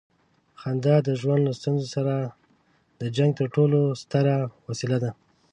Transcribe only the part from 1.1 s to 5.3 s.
ژوند له ستونزو سره د جنګ تر ټولو ستره وسیله ده.